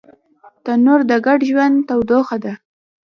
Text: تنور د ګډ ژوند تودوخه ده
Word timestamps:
تنور 0.63 0.99
د 1.09 1.11
ګډ 1.25 1.39
ژوند 1.49 1.75
تودوخه 1.87 2.37
ده 2.43 2.53